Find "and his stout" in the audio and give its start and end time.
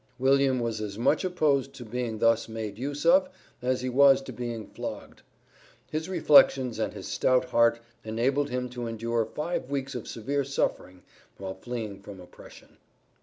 6.79-7.45